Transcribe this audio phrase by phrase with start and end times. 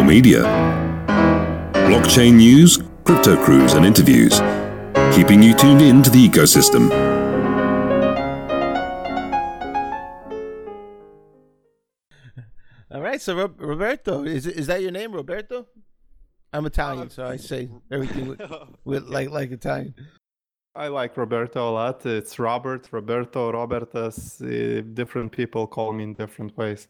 [0.00, 0.42] more media.
[1.88, 4.40] Blockchain news, crypto crews, and interviews,
[5.14, 6.90] keeping you tuned in to the ecosystem.
[12.90, 15.66] All right, so Roberto, is is that your name, Roberto?
[16.52, 18.42] I'm Italian, so I say everything with,
[18.84, 19.94] with like like Italian.
[20.74, 22.06] I like Roberto a lot.
[22.06, 24.40] It's Robert, Roberto, Robertas.
[24.40, 26.88] Uh, different people call me in different ways.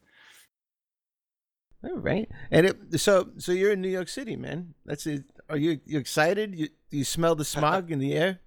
[1.83, 4.75] All right, and it, so so you're in New York City, man.
[4.85, 5.25] That's it.
[5.49, 6.55] Are you you excited?
[6.55, 8.41] You you smell the smog in the air?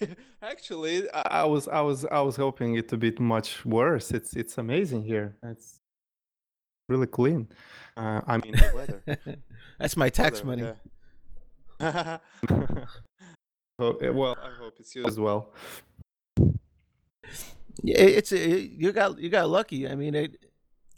[0.42, 4.10] Actually, I was I was I was hoping it to be much worse.
[4.10, 5.36] It's it's amazing here.
[5.44, 5.78] It's
[6.88, 7.48] really clean.
[7.96, 9.02] Uh, I mean the weather.
[9.78, 10.72] That's my tax money.
[11.80, 12.18] Yeah.
[13.80, 15.54] Oh, eh, well, I hope it's you as well.
[17.84, 19.88] Yeah, it's a, you got you got lucky.
[19.88, 20.36] I mean, it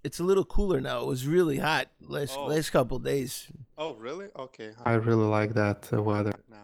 [0.04, 1.00] it's a little cooler now.
[1.02, 2.46] It was really hot last Oh.
[2.46, 3.48] last couple days.
[3.76, 4.28] Oh, really?
[4.36, 4.72] Okay.
[4.84, 6.56] I really like that uh, weather now.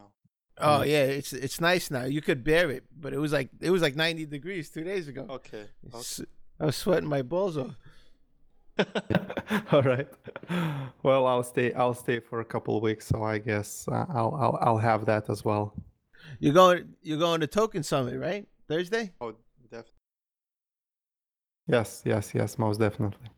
[0.58, 0.86] Oh Mm.
[0.88, 2.04] yeah, it's it's nice now.
[2.04, 5.06] You could bear it, but it was like it was like 90 degrees two days
[5.08, 5.26] ago.
[5.28, 5.64] Okay.
[6.58, 7.76] I was sweating my balls off.
[9.72, 10.08] All right.
[11.02, 11.72] Well, I'll stay.
[11.72, 15.06] I'll stay for a couple of weeks, so I guess uh, I'll I'll I'll have
[15.06, 15.72] that as well.
[16.40, 18.46] You're going you're going to Token Summit, right?
[18.68, 19.12] Thursday?
[19.20, 19.45] Oh, definitely.
[21.68, 23.28] Yes, yes, yes, most definitely.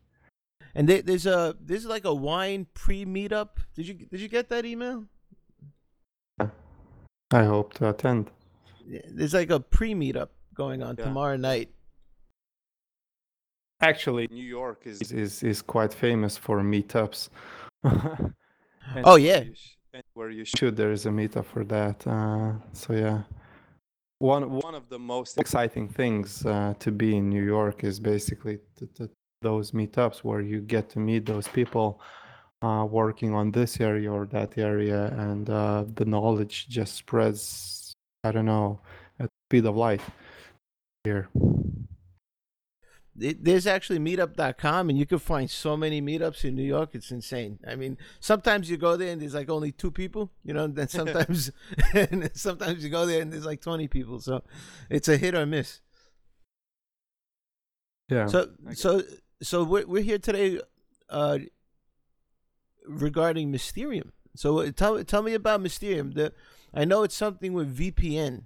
[0.75, 3.57] And there, there's a there's like a wine pre meetup.
[3.75, 5.05] Did you did you get that email?
[7.31, 8.31] I hope to attend.
[8.87, 11.05] Yeah, There's like a pre meetup going on Yeah.
[11.05, 11.69] tomorrow night.
[13.81, 17.29] Actually, New York is is is quite famous for meetups.
[19.03, 19.41] Oh, yeah.
[19.41, 22.07] you sh- and where you should, there is a meetup for that.
[22.07, 23.21] Uh, so yeah,
[24.19, 28.59] one one of the most exciting things uh, to be in New York is basically
[28.77, 29.07] t- t-
[29.41, 32.01] those meetups where you get to meet those people
[32.61, 37.93] uh, working on this area or that area, and uh, the knowledge just spreads.
[38.25, 38.81] I don't know
[39.19, 40.01] at speed of light
[41.05, 41.29] here.
[43.21, 46.91] It, there's actually meetup.com and you can find so many meetups in New York.
[46.93, 47.59] It's insane.
[47.67, 50.75] I mean, sometimes you go there and there's like only two people, you know, and
[50.75, 51.51] then sometimes
[51.93, 54.19] and sometimes you go there and there's like 20 people.
[54.19, 54.43] So
[54.89, 55.81] it's a hit or miss.
[58.09, 58.27] Yeah.
[58.27, 59.03] So so
[59.41, 60.59] so we're we're here today
[61.09, 61.39] uh
[62.87, 64.13] regarding Mysterium.
[64.35, 66.11] So uh, tell tell me about Mysterium.
[66.11, 66.33] The
[66.73, 68.43] I know it's something with VPN.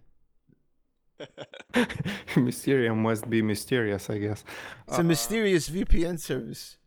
[2.38, 4.44] Mysterium must be mysterious, I guess.
[4.88, 6.78] It's a mysterious VPN service.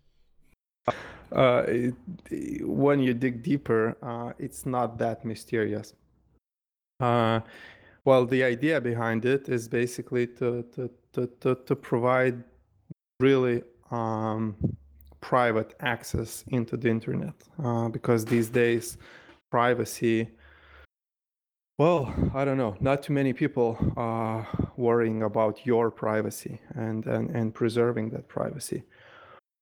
[1.32, 1.94] Uh, it,
[2.30, 5.92] it- when you dig deeper, uh, it's not that mysterious.
[7.00, 7.40] Uh,
[8.04, 12.42] well, the idea behind it is basically to to to to, to provide
[13.20, 14.54] really um,
[15.20, 18.96] private access into the internet, uh, because these days,
[19.50, 20.28] privacy.
[21.78, 22.74] Well, I don't know.
[22.80, 28.84] Not too many people are worrying about your privacy and and, and preserving that privacy.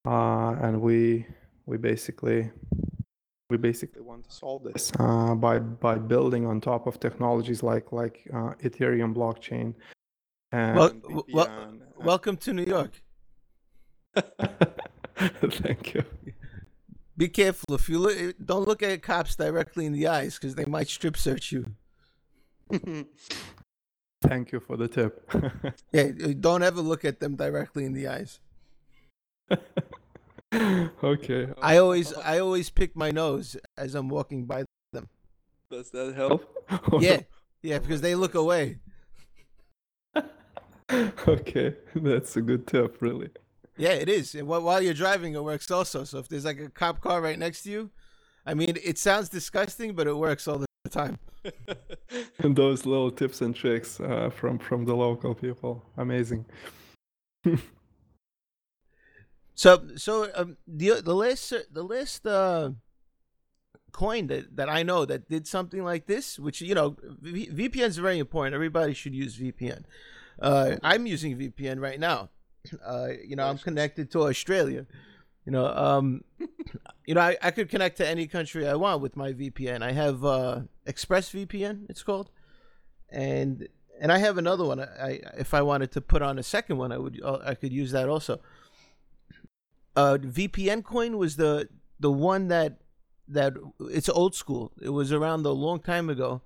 [0.07, 1.27] Uh, and we
[1.67, 2.51] we basically
[3.51, 7.91] we basically want to solve this uh, by by building on top of technologies like
[7.91, 9.75] like uh, Ethereum blockchain.
[10.53, 10.93] And Well,
[11.33, 11.81] well, VPN.
[11.97, 13.03] welcome to New York.
[15.17, 16.05] Thank you.
[17.17, 18.37] Be careful if you look.
[18.45, 21.75] Don't look at cops directly in the eyes because they might strip search you.
[24.23, 25.31] Thank you for the tip.
[25.93, 28.41] Yeah, uh, don't ever look at them directly in the eyes.
[31.05, 31.49] okay.
[31.61, 34.65] I always, I always pick my nose as I'm walking by.
[34.93, 35.09] Them.
[35.71, 36.51] Does that help?
[37.01, 37.21] Yeah,
[37.63, 38.79] yeah, because they look away.
[40.91, 43.29] okay, that's a good tip, really.
[43.77, 44.35] Yeah, it is.
[44.35, 46.05] And while you're driving, it works also.
[46.05, 47.91] So if there's like a cop car right next to you,
[48.47, 51.19] I mean, it sounds disgusting, but it works all the time.
[52.39, 56.45] And those little tips and tricks uh, from from the local people, amazing.
[59.55, 62.71] So, so um, the the last the last uh,
[63.93, 67.87] coin that, that I know that did something like this, which you know, v- VPN
[67.87, 68.55] is very important.
[68.55, 69.85] Everybody should use VPN.
[70.43, 72.31] Uh, I'm using VPN right now.
[72.85, 74.87] Uh, you know, I'm connected to Australia.
[75.47, 76.25] You know, um,
[77.07, 79.83] you know, I, I could connect to any country I want with my VPN.
[79.83, 82.31] I have uh, ExpressVPN, it's called,
[83.11, 83.69] and
[84.01, 84.81] and I have another one.
[84.81, 87.55] I, I if I wanted to put on a second one, I would uh, I
[87.55, 88.41] could use that also
[89.97, 91.69] uh VPN coin was the
[92.01, 92.79] the one that
[93.29, 94.73] that it's old school.
[94.81, 96.43] It was around a long time ago.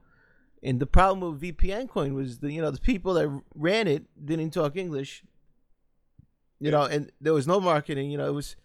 [0.63, 4.05] And the problem with VPN coin was the you know the people that ran it
[4.25, 5.25] didn't talk English.
[6.61, 8.57] You know, and there was no marketing, you know, it was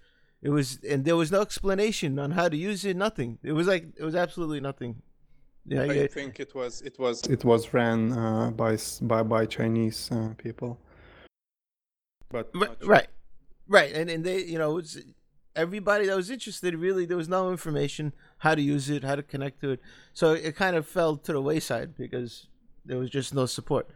[0.42, 2.98] It was, and there was no explanation on how to use it.
[2.98, 3.40] Nothing.
[3.44, 5.02] It was like it was absolutely nothing.
[5.66, 10.10] Yeah, I think it was it was it was ran uh, by by by Chinese
[10.12, 10.78] uh, people.
[12.30, 12.52] But
[12.84, 13.08] right,
[13.68, 15.02] right, and and they you know was
[15.56, 19.24] everybody that was interested really there was no information how to use it, how to
[19.24, 19.82] connect to it,
[20.14, 22.48] so it kind of fell to the wayside because
[22.86, 23.88] there was just no support.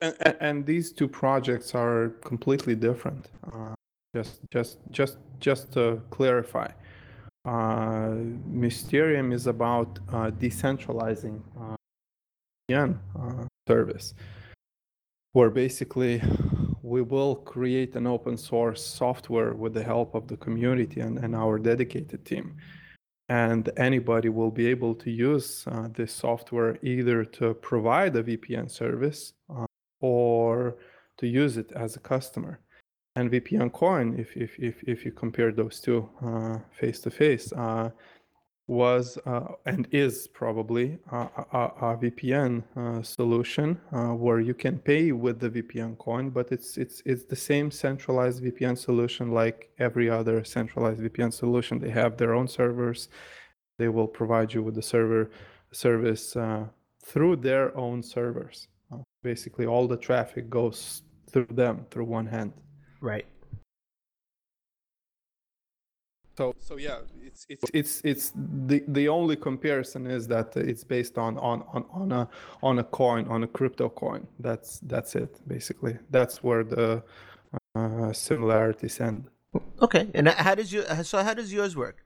[0.00, 3.28] And, and, and these two projects are completely different.
[3.52, 3.74] Uh,
[4.14, 6.68] just just just just to clarify
[8.46, 11.76] Mysterium is about uh, decentralizing uh,
[12.70, 14.14] VPN uh, service,
[15.32, 16.22] where basically
[16.82, 21.34] we will create an open source software with the help of the community and, and
[21.34, 22.56] our dedicated team.
[23.28, 28.70] And anybody will be able to use uh, this software either to provide a VPN
[28.70, 29.66] service uh,
[30.00, 30.78] or
[31.18, 32.60] to use it as a customer
[33.18, 37.52] and VPN coin, if if if, if you compare those two uh, face to face,
[37.52, 37.90] uh,
[38.68, 42.52] was uh, and is probably a, a, a VPN
[43.04, 43.68] solution
[44.24, 48.42] where you can pay with the VPN coin, but it's it's it's the same centralized
[48.44, 51.80] VPN solution like every other centralized VPN solution.
[51.80, 53.08] They have their own servers.
[53.78, 55.30] They will provide you with the server
[55.72, 56.36] service
[57.04, 58.68] through their own servers.
[59.22, 62.52] basically, all the traffic goes through them through one hand.
[63.00, 63.26] Right.
[66.36, 68.32] So so yeah, it's it's it's it's
[68.68, 72.28] the the only comparison is that it's based on on on on a
[72.62, 74.26] on a coin on a crypto coin.
[74.38, 75.98] That's that's it basically.
[76.10, 77.02] That's where the
[77.74, 79.30] uh, similarities end.
[79.82, 82.04] Okay, and how does your so how does yours work?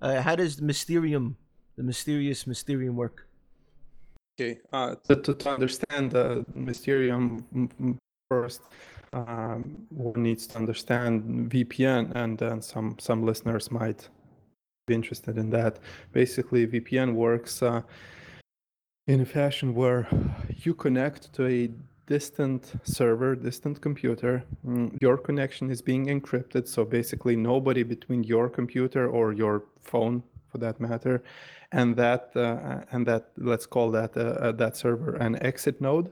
[0.00, 1.36] Uh, how does the Mysterium,
[1.76, 3.26] the mysterious Mysterium work?
[4.40, 7.44] Okay, uh, to, to understand the Mysterium
[8.30, 8.62] first,
[9.14, 14.08] um, one needs to understand VPN, and then some some listeners might
[14.86, 15.78] be interested in that.
[16.12, 17.82] Basically, VPN works uh,
[19.06, 20.08] in a fashion where
[20.64, 21.70] you connect to a
[22.06, 24.44] distant server, distant computer.
[24.66, 30.22] Mm, your connection is being encrypted, so basically nobody between your computer or your phone,
[30.50, 31.22] for that matter,
[31.72, 36.10] and that uh, and that let's call that uh, uh that server an exit node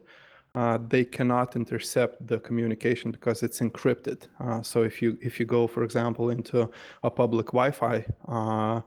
[0.54, 4.28] uh, they cannot intercept the communication because it's encrypted.
[4.38, 6.70] Uh, so if you if you go, for example, into
[7.02, 8.80] a public Wi-Fi, uh,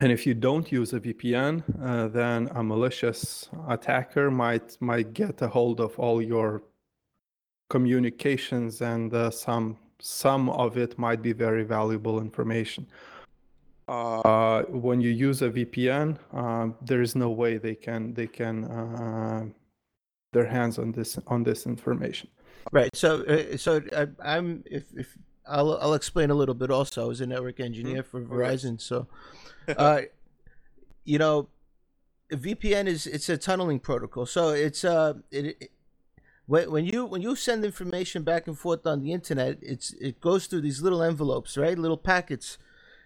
[0.00, 5.40] and if you don't use a VPN, uh, then a malicious attacker might might get
[5.42, 6.62] a hold of all your
[7.70, 12.86] communications, and uh, some some of it might be very valuable information.
[13.86, 16.18] Uh, when you use a VPN,
[16.82, 19.54] there is no way they can they can
[20.36, 22.28] their hands on this on this information.
[22.72, 22.94] Right.
[22.94, 25.16] So uh, so uh, I, am if if
[25.48, 26.70] I'll I'll explain a little bit.
[26.70, 28.28] Also, I was a network engineer mm-hmm.
[28.28, 29.06] for Verizon, so
[29.76, 30.02] uh,
[31.04, 31.48] you know,
[32.30, 34.26] VPN is it's a tunneling protocol.
[34.26, 35.70] So it's uh it, it
[36.46, 40.20] when, when you when you send information back and forth on the internet, it's it
[40.20, 41.78] goes through these little envelopes, right?
[41.78, 42.58] Little packets.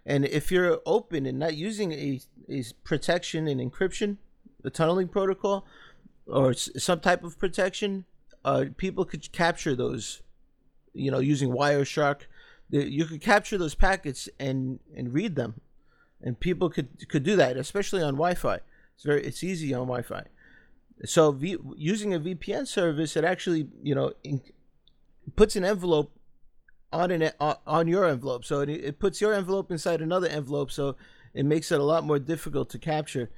[0.05, 4.17] And if you're open and not using a, a protection and encryption,
[4.63, 5.67] the tunneling protocol,
[6.27, 8.05] or some type of protection,
[8.45, 10.23] uh, people could capture those,
[10.93, 12.23] you know, using Wireshark.
[12.71, 15.61] You could capture those packets and and read them,
[16.23, 18.61] and people could could do that, especially on Wi-Fi.
[18.95, 20.25] It's very it's easy on Wi-Fi.
[21.05, 24.41] So v, using a VPN service, it actually you know in,
[25.35, 26.13] puts an envelope
[26.93, 27.31] on an
[27.67, 28.45] on your envelope.
[28.45, 30.71] So it, it puts your envelope inside another envelope.
[30.71, 30.97] So
[31.35, 33.31] it makes it a lot more difficult to capture,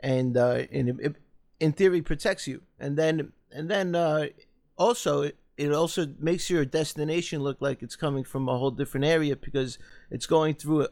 [0.00, 1.16] and uh, and it,
[1.64, 2.60] in theory protects you.
[2.78, 4.26] And then and then uh,
[4.76, 9.34] also it, also makes your destination look like it's coming from a whole different area
[9.34, 9.78] because
[10.10, 10.88] it's going through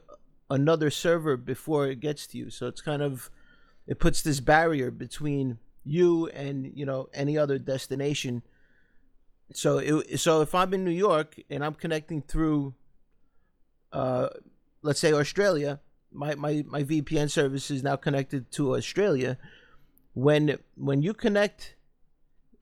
[0.49, 2.49] another server before it gets to you.
[2.49, 3.31] So it's kind of
[3.87, 8.43] it puts this barrier between you and you know any other destination.
[9.53, 12.73] So it, so if i'm in new york and i'm connecting through
[13.93, 14.29] uh
[14.81, 15.79] let's say australia
[16.11, 19.37] my my, my vpn service is now connected to australia
[20.15, 21.77] when when you connect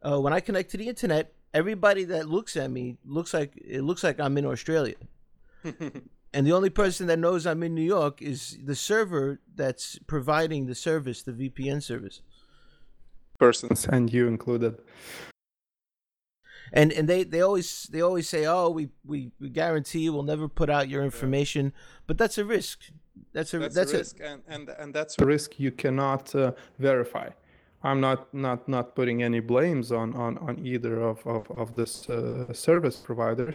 [0.02, 3.82] uh, when I connect to the internet, everybody that looks at me looks like it
[3.82, 4.96] looks like I'm in Australia.
[6.32, 10.66] and the only person that knows I'm in New York is the server that's providing
[10.66, 12.22] the service, the VPN service.
[13.38, 14.78] Persons and you included.
[16.72, 20.48] And and they, they always they always say, Oh, we, we, we guarantee we'll never
[20.48, 21.66] put out your information.
[21.66, 21.80] Yeah.
[22.06, 22.78] But that's a risk.
[23.32, 26.34] That's a that's, that's a risk, a, and, and and that's a risk you cannot
[26.34, 27.28] uh, verify.
[27.82, 32.08] I'm not not not putting any blames on on on either of of of this
[32.10, 33.54] uh, service providers,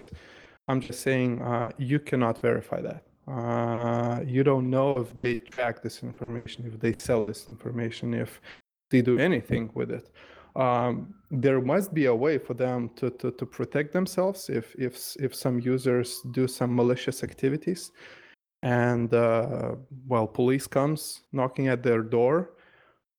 [0.67, 3.03] I'm just saying uh, you cannot verify that.
[3.27, 8.41] Uh, you don't know if they track this information, if they sell this information, if
[8.89, 10.09] they do anything with it.
[10.55, 15.15] Um, there must be a way for them to, to, to protect themselves if, if,
[15.19, 17.91] if some users do some malicious activities
[18.63, 19.75] and uh,
[20.07, 22.51] well police comes knocking at their door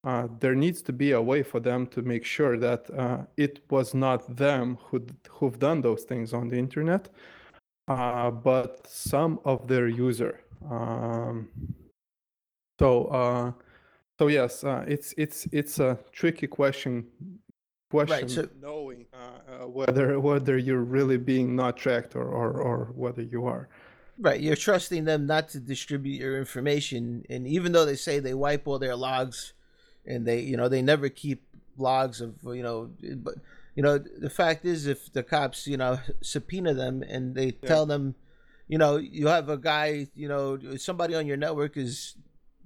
[0.06, 3.60] uh, there needs to be a way for them to make sure that uh, it
[3.70, 7.08] was not them who who've done those things on the internet
[7.88, 11.48] uh, but some of their user um,
[12.78, 13.52] so uh,
[14.18, 17.06] so yes, uh, it's it's it's a tricky question.
[17.90, 22.92] Question right, so, knowing uh, whether whether you're really being not tracked or, or or
[22.94, 23.68] whether you are.
[24.18, 28.32] Right, you're trusting them not to distribute your information, and even though they say they
[28.32, 29.52] wipe all their logs,
[30.06, 31.42] and they you know they never keep
[31.78, 33.34] logs of you know, but
[33.74, 37.68] you know the fact is if the cops you know subpoena them and they yeah.
[37.68, 38.14] tell them,
[38.68, 42.16] you know you have a guy you know somebody on your network is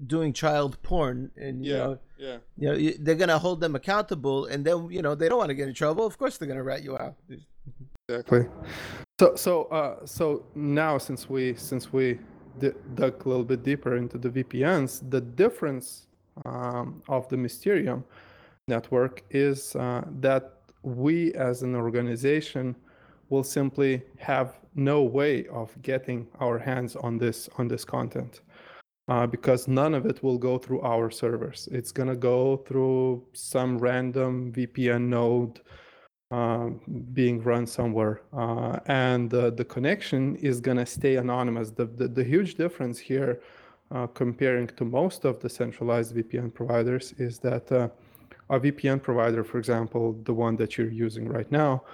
[0.06, 2.37] doing child porn and you yeah, know yeah.
[2.56, 5.54] you know they're gonna hold them accountable and then you know they don't want to
[5.54, 6.06] get in trouble.
[6.06, 7.16] Of course they're gonna rat you out.
[8.09, 8.47] Exactly.
[9.18, 12.18] So so uh so now since we since we
[12.59, 16.06] d- dug a little bit deeper into the vpns the difference
[16.44, 18.04] um, of the mysterium
[18.68, 22.75] network is uh, that we as an organization
[23.28, 28.40] will simply have no way of getting our hands on this on this content
[29.11, 31.68] uh, because none of it will go through our servers.
[31.73, 35.61] It's to go through some random VPN node
[36.30, 36.70] uh,
[37.12, 38.23] being run somewhere.
[38.32, 41.73] Uh, and the connection is to stay anonymous.
[41.73, 43.40] The, the, the, huge difference here,
[43.90, 47.88] uh, comparing to most of the centralized VPN providers, is that uh,
[48.49, 51.85] a VPN provider, for example, the one that you're using right now,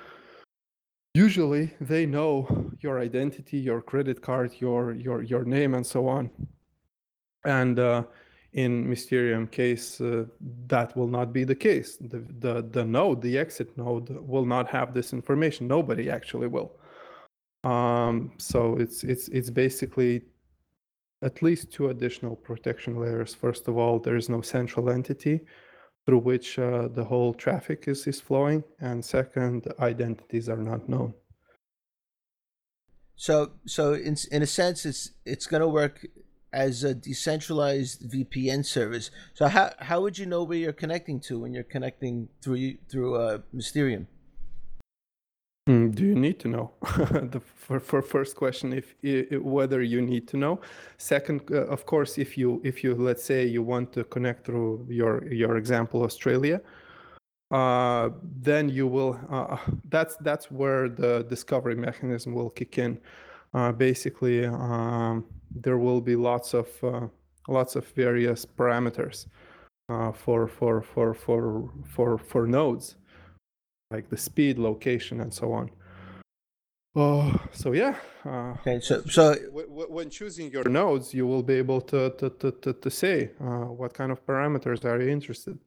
[1.15, 6.31] usually they know your identity, your credit card, your, your, your name, and so on
[7.47, 8.03] and uh,
[8.53, 10.25] in Mysterium case, uh,
[10.67, 11.97] that will not be the case.
[11.97, 15.67] The, the, the node, the exit node, will not have this information.
[15.67, 16.73] Nobody actually will.
[17.65, 20.23] Um, so it's it's it's basically
[21.23, 23.35] at least two additional protection layers.
[23.35, 25.41] First of all, there is no central entity
[26.05, 31.15] through which uh, the whole traffic is, is flowing, and second, identities are not known.
[33.17, 36.07] So, so in in a sense, it's it's going to work
[36.53, 39.11] as a decentralized VPN service.
[39.35, 43.17] So how how would you know where you're connecting to when you're connecting through through
[43.17, 44.07] uh, Mysterium?
[45.69, 46.71] Mm, do you need to know?
[46.83, 50.61] the for, for first question, if, if, whether you need to know.
[50.97, 54.87] Second, uh, of course, if you if you let's say you want to connect through
[54.89, 56.61] your your example Australia,
[57.51, 59.19] uh, then you will.
[59.29, 59.57] Uh,
[59.89, 62.99] that's that's where the discovery mechanism will kick in.
[63.53, 67.09] Uh, basically, um, there will be lots of uh,
[67.49, 69.27] lots of various parameters
[69.89, 72.97] uh, for for for for for for nodes,
[73.91, 75.71] like the speed, location, and so on.
[76.95, 77.97] Oh, so yeah.
[78.25, 82.51] Uh, okay, so so when choosing your nodes, you will be able to to to
[82.51, 85.59] to, to say uh, what kind of parameters are you interested.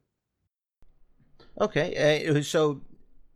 [1.60, 2.80] Okay, uh, so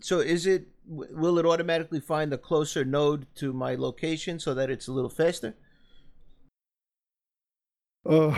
[0.00, 4.70] so is it will it automatically find the closer node to my location so that
[4.70, 5.54] it's a little faster?
[8.04, 8.34] Uh,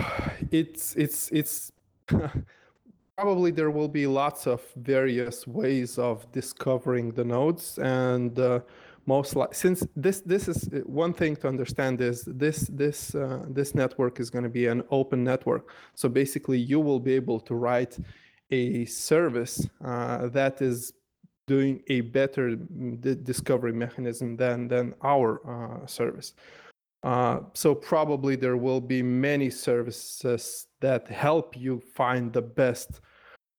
[0.51, 1.73] it's it's it's
[3.17, 8.61] probably there will be lots of various ways of discovering the nodes and uh,
[9.07, 13.45] most like since this this is uh, one thing to understand is this this uh,
[13.49, 15.73] this network is going to be an open network.
[15.95, 17.97] So basically you will be able to write
[18.51, 20.93] a service uh, that is
[21.47, 26.35] doing a better mm, discovery mechanism than than our uh, service.
[27.03, 33.01] Uh, so probably there will be many services that help you find the best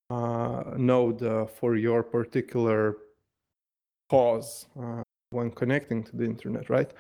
[0.10, 2.96] uh, node uh, for your particular
[4.10, 6.94] cause uh, when connecting to the internet, right?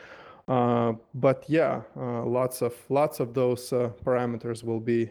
[0.50, 5.10] Uh, but yeah, lots of lots of those parameters will be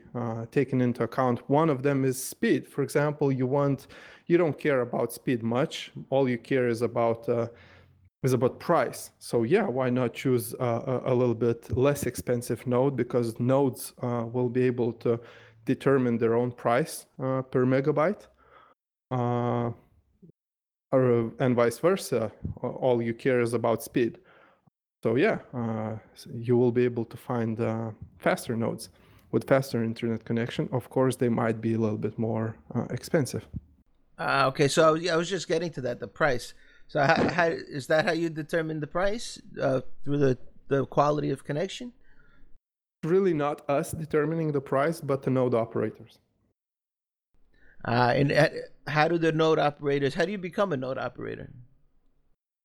[0.50, 1.40] taken into account.
[1.48, 2.66] One of them is speed.
[2.66, 3.86] For example, you want
[4.26, 5.90] you don't care about speed much.
[6.08, 7.28] All you care is about
[8.22, 9.10] is about price.
[9.18, 14.24] So yeah, why not choose a, a little bit less expensive node because nodes uh,
[14.32, 15.20] will be able to
[15.64, 18.26] determine their own price uh, per megabyte.
[19.10, 19.70] Uh,
[20.92, 22.32] or, and vice versa,
[22.62, 24.18] all you care is about speed.
[25.02, 25.96] So yeah, uh,
[26.34, 28.88] you will be able to find uh, faster nodes
[29.30, 30.68] with faster internet connection.
[30.72, 33.46] Of course, they might be a little bit more uh, expensive.
[34.18, 36.54] okay, so I was, I was just getting to that, the price.
[36.88, 40.38] So how, how is that how you determine the price uh, through the
[40.68, 41.92] the quality of connection?
[43.04, 46.18] Really, not us determining the price, but the node operators.
[47.84, 48.48] Uh, and uh,
[48.86, 50.14] how do the node operators?
[50.14, 51.50] How do you become a node operator?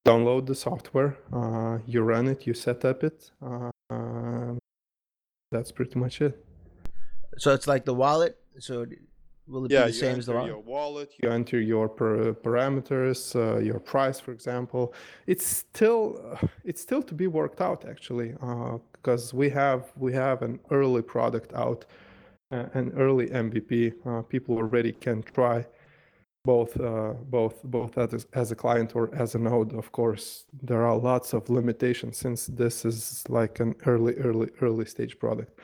[0.05, 3.29] Download the software, uh, you run it, you set up it.
[3.39, 4.55] Uh,
[5.51, 6.43] that's pretty much it.
[7.37, 8.39] So it's like the wallet.
[8.57, 8.85] So
[9.47, 11.13] will it yeah, be the same as the your wallet.
[11.21, 14.93] You enter your per- parameters, uh, your price, for example.
[15.27, 18.29] It's still it's still to be worked out actually,
[18.93, 21.85] because uh, we have we have an early product out,
[22.51, 23.93] uh, an early MVP.
[24.05, 25.65] Uh, people already can try
[26.43, 30.83] both uh, both both as, as a client or as a node of course there
[30.83, 35.59] are lots of limitations since this is like an early early early stage product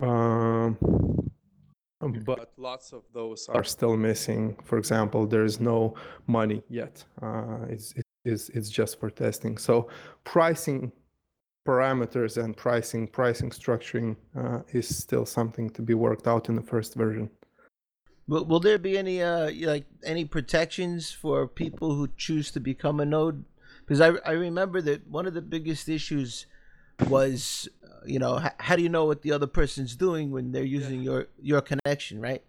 [0.00, 0.76] um,
[2.00, 4.56] but lots of those are still missing.
[4.64, 5.94] For example there is no
[6.26, 7.04] money yet.
[7.20, 9.58] Uh, it's, it's it's just for testing.
[9.58, 9.88] So
[10.24, 10.92] pricing
[11.66, 16.62] parameters and pricing pricing structuring uh, is still something to be worked out in the
[16.62, 17.30] first version.
[18.26, 23.00] Will, will there be any uh like any protections for people who choose to become
[23.00, 23.44] a node?
[23.80, 26.46] Because I I remember that one of the biggest issues
[27.06, 27.68] was
[28.06, 31.00] you know h- how do you know what the other person's doing when they're using
[31.00, 31.10] yeah.
[31.10, 32.42] your your connection, right?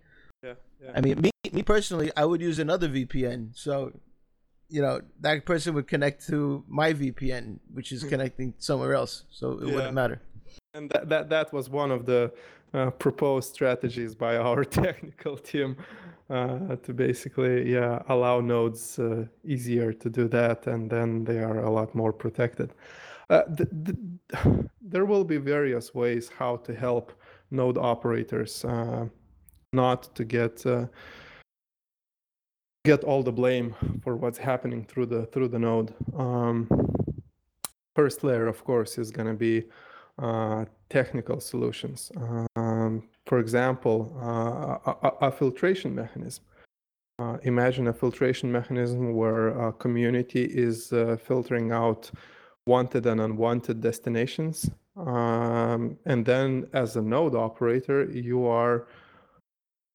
[0.43, 0.53] Yeah,
[0.83, 0.91] yeah.
[0.95, 3.93] I mean, me me personally, I would use another VPN, so
[4.69, 8.09] you know that person would connect to my VPN, which is hmm.
[8.09, 9.75] connecting somewhere else, so it yeah.
[9.75, 10.21] wouldn't matter.
[10.73, 12.31] And that, that that was one of the
[12.73, 15.77] uh, proposed strategies by our technical team
[16.29, 21.59] uh, to basically yeah allow nodes uh, easier to do that and then they are
[21.63, 22.71] a lot more protected
[23.29, 27.13] uh, the, the, there will be various ways how to help
[27.51, 29.05] node operators uh,
[29.73, 30.85] not to get uh,
[32.85, 36.67] get all the blame for what's happening through the through the node um,
[37.95, 39.63] first layer of course is going to be
[40.19, 42.11] uh, technical solutions.
[42.57, 46.43] Um, for example, uh, a, a, filtration mechanism.
[47.43, 50.91] Imagine a filtration mechanism where a community is
[51.23, 52.11] filtering out
[52.73, 54.55] wanted and unwanted destinations.
[54.95, 58.87] Um, and then as a node operator, you are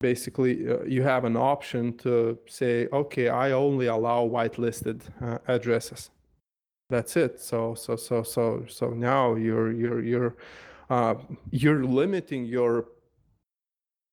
[0.00, 6.10] basically uh, you have an option to say okay i only allow whitelisted uh, addresses
[6.90, 10.34] that's it so so so so so now you're you're you're
[10.90, 11.14] uh,
[11.50, 12.72] you're limiting your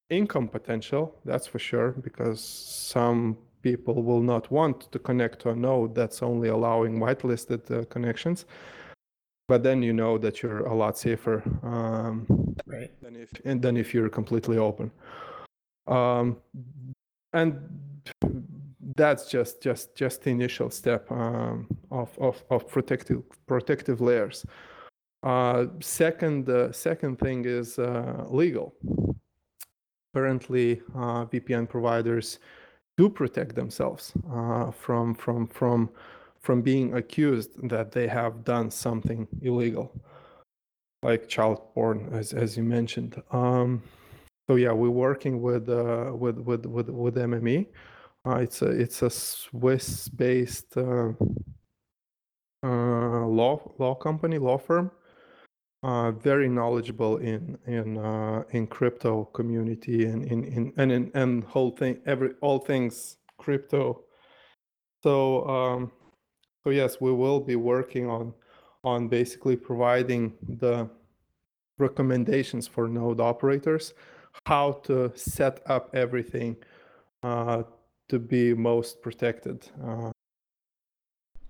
[0.09, 5.55] income potential that's for sure because some people will not want to connect to a
[5.55, 8.45] node that's only allowing whitelisted uh, connections
[9.47, 12.25] but then you know that you're a lot safer um,
[12.65, 14.91] right than if and then if you're completely open
[15.87, 16.37] um,
[17.33, 17.59] and
[18.95, 24.45] that's just just just the initial step um, of, of of protective protective layers.
[25.23, 28.73] Uh, second uh, second thing is uh, legal.
[30.13, 32.39] Currently, uh, VPN providers
[33.01, 35.89] do protect themselves uh, from from from
[36.39, 39.91] from being accused that they have done something illegal,
[41.03, 43.13] like child porn, as as you mentioned.
[43.31, 43.81] Um,
[44.47, 47.67] so yeah, we're working with uh, with with with with MME
[48.25, 51.11] uh, it's a it's a Swiss-based uh,
[52.63, 54.91] uh, law law company, law firm.
[55.83, 61.43] Uh, very knowledgeable in in uh, in crypto community and in, in and in and
[61.43, 64.03] whole thing every all things crypto.
[65.01, 65.91] So um,
[66.63, 68.31] so yes, we will be working on
[68.83, 70.87] on basically providing the
[71.79, 73.95] recommendations for node operators,
[74.45, 76.55] how to set up everything
[77.23, 77.63] uh,
[78.09, 79.67] to be most protected.
[79.83, 80.11] Uh,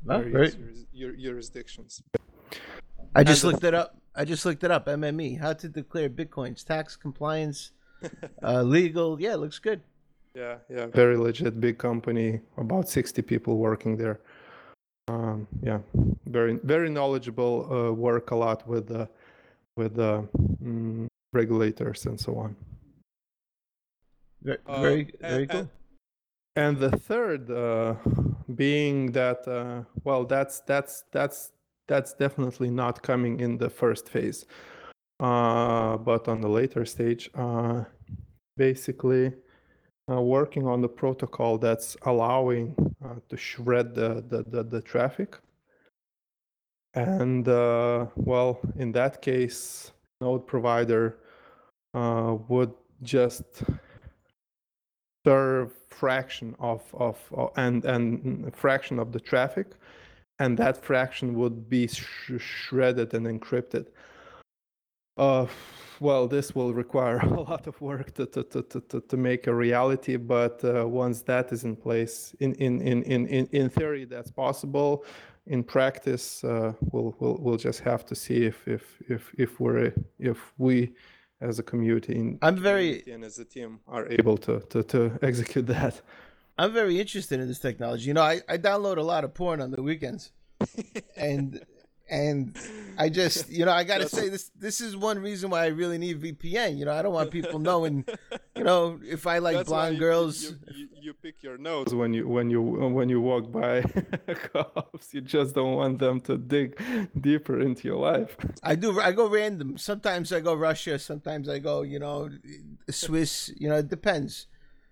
[0.10, 0.56] oh, right.
[0.94, 2.02] jurisdictions.
[3.14, 4.01] I just looked it up.
[4.16, 4.88] I just looked it up.
[4.88, 7.72] MME, how to declare bitcoins, tax compliance,
[8.44, 9.20] uh, legal.
[9.20, 9.82] Yeah, looks good.
[10.36, 12.40] Yeah, yeah, very legit, big company.
[12.58, 14.20] About sixty people working there.
[15.08, 15.80] Um, yeah,
[16.26, 17.68] very very knowledgeable.
[17.72, 19.10] Uh, work a lot with the
[19.76, 20.28] with the
[20.64, 22.56] um, regulators and so on.
[24.42, 25.70] Very very, very cool
[26.56, 27.96] and the third uh,
[28.56, 31.52] being that uh, well that's that's that's
[31.88, 34.46] that's definitely not coming in the first phase.
[35.22, 37.84] Uh, but on the later stage uh,
[38.58, 39.32] basically
[40.12, 42.74] uh, working on the protocol that's allowing
[43.06, 45.38] uh, to shred the, the, the, the traffic.
[46.96, 49.92] And well in that case
[50.22, 51.20] node provider
[51.94, 53.64] would just
[55.24, 59.68] serve fraction of, of, of and and fraction of the traffic
[60.42, 63.86] and that fraction would be sh- shredded and encrypted
[65.18, 65.46] uh,
[66.00, 69.54] well this will require a lot of work to, to, to, to, to make a
[69.54, 74.32] reality but uh, once that is in place in, in, in, in, in theory that's
[74.32, 75.06] possible
[75.48, 79.94] in practice uh, we'll, we'll, we'll just have to see if, if, if, if we're
[80.20, 80.94] if we
[81.42, 85.20] as a community in I'm very and as a team are able to, to, to
[85.22, 86.02] execute that.
[86.62, 88.06] I'm very interested in this technology.
[88.08, 90.32] You know, I, I download a lot of porn on the weekends.
[91.18, 91.60] and
[92.08, 92.56] and
[93.00, 95.98] I just you know, I gotta say this this is one reason why I really
[95.98, 96.78] need VPN.
[96.78, 98.06] You know, I don't want people knowing,
[98.56, 101.96] you know, if I like That's blonde you- girls You, you, you pick your nose
[101.96, 103.82] when you when you when you walk by
[104.54, 105.14] cops.
[105.16, 106.80] You just don't want them to dig
[107.20, 108.36] deeper into your life.
[108.62, 109.00] I do.
[109.00, 109.78] I go random.
[109.80, 111.00] Sometimes I go Russia.
[111.00, 112.30] Sometimes I go, you know,
[112.90, 113.52] Swiss.
[113.58, 114.46] You know, it depends.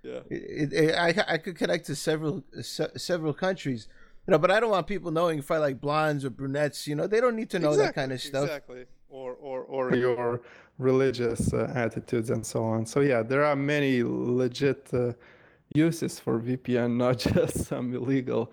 [0.03, 0.19] Yeah.
[0.29, 3.87] It, it, I I could connect to several se- several countries.
[4.27, 6.87] You know, but I don't want people knowing if I like blondes or brunettes.
[6.87, 8.43] You know, they don't need to know that kind of stuff.
[8.43, 8.85] Exactly.
[9.09, 10.41] Or or or your
[10.77, 12.85] religious uh, attitudes and so on.
[12.85, 15.13] So yeah, there are many legit uh,
[15.75, 18.51] uses for VPN, not just some illegal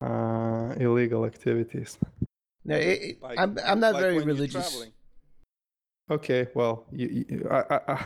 [0.00, 1.98] uh, illegal activities.
[2.64, 4.86] No, it, it- Like- I'm I'm not like very when you're religious.
[6.08, 6.18] Traveling.
[6.18, 8.04] Okay, well, you, you, I, I, I,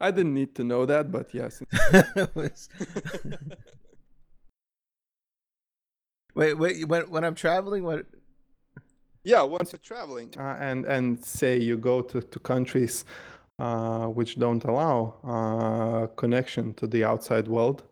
[0.00, 1.62] I didn't need to know that, but yes.
[6.34, 6.88] wait, wait.
[6.88, 8.06] When when I'm traveling, what?
[9.24, 13.04] Yeah, once you're traveling, uh, and and say you go to to countries
[13.58, 17.82] uh, which don't allow uh, connection to the outside world,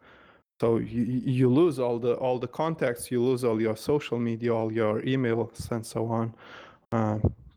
[0.61, 4.55] so you you lose all the all the contacts, you lose all your social media,
[4.55, 6.35] all your emails, and so on.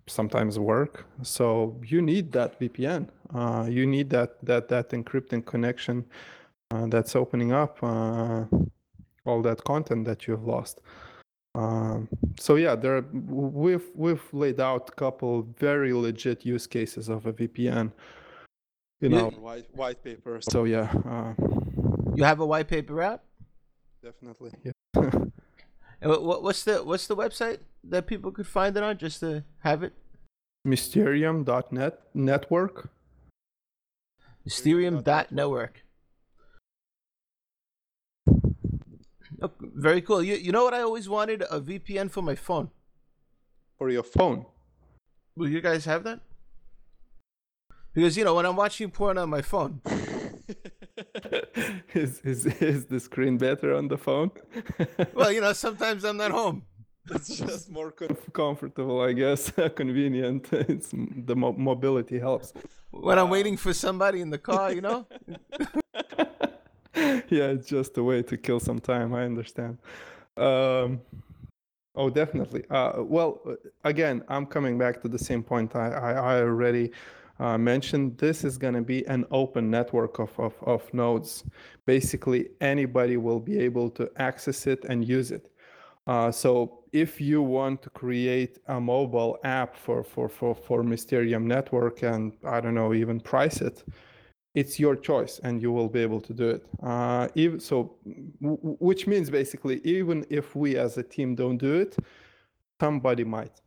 [0.07, 1.05] Sometimes work.
[1.23, 3.07] So you need that VPN.
[3.33, 6.05] Uh, you need that that that encrypting connection
[6.71, 8.45] uh, that's opening up uh,
[9.25, 10.81] all that content that you've lost.
[11.53, 12.07] Um,
[12.39, 17.33] so yeah, there we've we've laid out a couple very legit use cases of a
[17.33, 17.91] VPN.
[19.01, 19.17] You Yeah.
[19.17, 20.39] know, white white paper.
[20.41, 21.33] So yeah, uh,
[22.15, 23.21] You have a white paper out?
[24.03, 24.51] definitely.
[24.63, 24.71] Yeah.
[26.03, 29.43] What, what- what's the what's the website that people could find it on just to
[29.59, 29.93] have it?
[30.63, 32.89] Mysterium.net network.
[34.45, 35.83] Mysterium dot network.
[39.41, 40.23] Oh, very cool.
[40.23, 42.69] You you know what I always wanted a VPN for my phone.
[43.77, 44.45] for your phone.
[45.35, 46.19] Will you guys have that?
[47.93, 49.81] Because you know when I'm watching porn on my phone,
[51.93, 54.31] is, is is the screen better on the phone?
[55.13, 56.63] well, you know sometimes I'm not home.
[57.09, 59.51] It's just more comf- comfortable, I guess.
[59.75, 60.47] Convenient.
[60.51, 62.53] It's the mo- mobility helps.
[62.91, 65.07] When I'm waiting for somebody in the car, you know.
[66.95, 69.13] yeah, it's just a way to kill some time.
[69.13, 69.77] I understand.
[70.37, 71.01] Um,
[71.95, 72.63] oh, definitely.
[72.69, 76.91] Uh, well, uh, again, I'm coming back to the same point I, I, I already
[77.39, 78.17] uh, mentioned.
[78.17, 81.43] This is going to be an open network of, of, of nodes.
[81.85, 85.50] Basically, anybody will be able to access it and use it.
[86.07, 91.47] Uh, so if you want to create a mobile app for, for, for, for Mysterium
[91.47, 93.83] Network and I don't know, even price it,
[94.55, 96.65] it's your choice and you will be able to do it.
[96.83, 97.95] Uh, even, so,
[98.41, 101.95] w- w- which means basically, even if we as a team don't do it,
[102.81, 103.61] somebody might.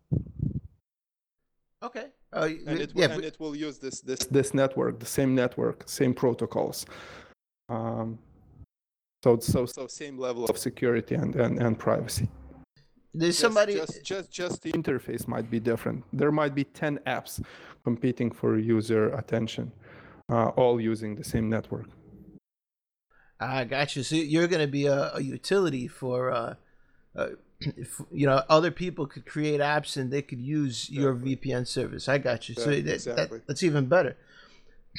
[1.83, 2.07] Okay.
[2.33, 5.35] Uh, And it, yeah, and but- it will use this, this, this network, the same
[5.35, 6.85] network, same protocols.
[7.69, 8.19] Um,
[9.25, 12.29] so, so, so same level of security and, and, and privacy.
[13.15, 13.75] there's Just- somebody.
[13.75, 17.33] just, just just the interface might be different there might be 10 apps
[17.89, 19.67] competing for user attention
[20.35, 21.89] uh, all using the same network
[23.41, 24.03] I got you.
[24.03, 26.55] So you're going to be a, a utility for, uh,
[27.17, 27.29] uh,
[27.61, 32.09] if, you know, other people could create apps and they could use your VPN service.
[32.09, 32.55] I got you.
[32.55, 33.39] So that, exactly.
[33.39, 34.17] that, that's even better.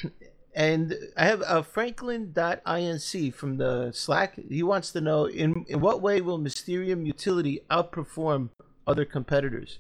[0.56, 4.40] And I have uh, Franklin.inc from the Slack.
[4.50, 8.50] He wants to know in, in what way will Mysterium Utility outperform
[8.88, 9.80] other competitors?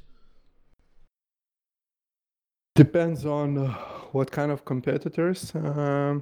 [2.76, 3.72] depends on uh,
[4.12, 6.22] what kind of competitors um,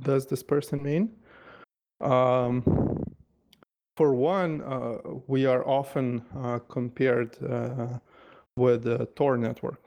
[0.00, 1.10] does this person mean
[2.02, 2.62] um,
[3.96, 7.98] for one uh, we are often uh, compared uh,
[8.56, 9.80] with the tor network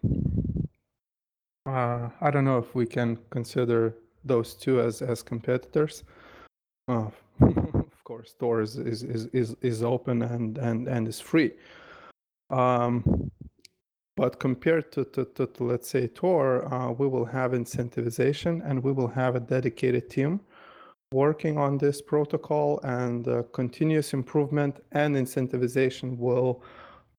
[1.65, 3.95] uh, i don't know if we can consider
[4.25, 6.03] those two as as competitors.
[6.87, 7.07] Uh,
[7.41, 11.51] of course tor is is, is is is open and and and is free.
[12.49, 13.31] Um,
[14.15, 18.83] but compared to, to, to, to, let's say Tor, uh, we will have incentivization and
[18.83, 20.39] we will have a dedicated team
[21.11, 26.63] working on this protocol, and uh, continuous improvement and incentivization will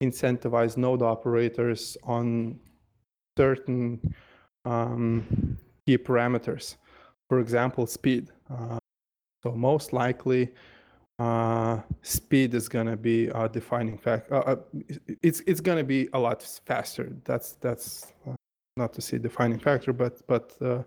[0.03, 2.59] incentivize node operators on
[3.39, 4.15] certain
[4.65, 6.77] um, key parameters.
[7.29, 8.31] For example, speed.
[8.51, 8.79] Uh,
[9.43, 10.51] so most likely,
[11.19, 14.35] uh, speed is going to be a defining factor.
[14.35, 14.57] Uh, uh,
[15.23, 17.13] it's it's going to be a lot faster.
[17.25, 18.35] That's that's uh,
[18.77, 20.83] not to say defining factor, but but uh,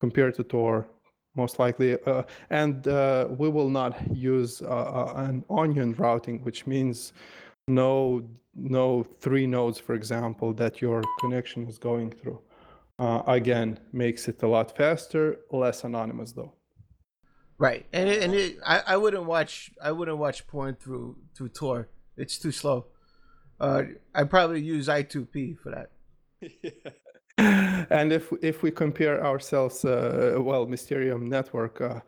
[0.00, 0.86] compared to Tor,
[1.34, 1.98] most likely.
[2.06, 7.12] Uh, and uh, we will not use an onion routing, which means
[7.66, 8.22] no
[8.54, 12.40] no three nodes, for example, that your connection is going through.
[12.98, 16.54] Again, makes it a lot faster, less anonymous though.
[17.58, 21.50] Right, and it, and it, I, I wouldn't watch I wouldn't watch porn through through
[21.50, 21.88] Tor.
[22.16, 22.86] It's too slow.
[23.60, 23.82] Uh,
[24.14, 25.90] I probably use I2P for that.
[26.62, 26.90] yeah.
[27.90, 32.00] And if if we compare ourselves, uh, well, Mysterium network uh,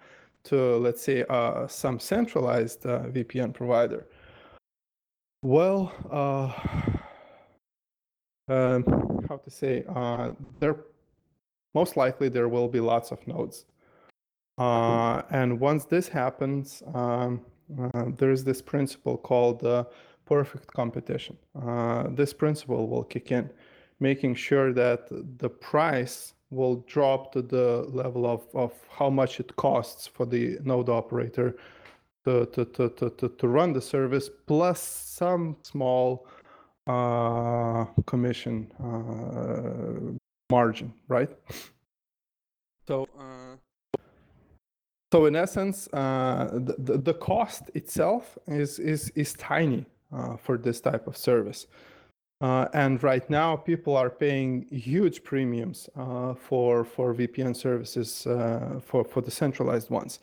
[0.44, 4.06] to let's say uh, some centralized uh, VPN provider,
[5.42, 6.52] well, uh,
[8.48, 8.84] um,
[9.28, 9.84] how to say,
[10.60, 10.76] there
[11.74, 13.66] most likely there will be lots of nodes
[14.58, 17.40] uh, and once this happens, um,
[17.78, 19.84] uh, there is this principle called uh,
[20.24, 21.36] perfect competition.
[21.60, 23.50] Uh, this principle will kick in,
[24.00, 29.54] making sure that the price will drop to the level of, of how much it
[29.56, 31.56] costs for the node operator
[32.24, 36.26] to, to, to, to, to, to run the service, plus some small
[36.86, 40.16] uh, commission uh,
[40.50, 41.30] margin, right?
[42.86, 43.08] So,
[45.12, 50.80] so in essence, uh, the, the cost itself is is is tiny uh, for this
[50.80, 51.66] type of service.
[52.40, 58.78] Uh, and right now, people are paying huge premiums uh, for for VPN services uh,
[58.84, 60.18] for for the centralized ones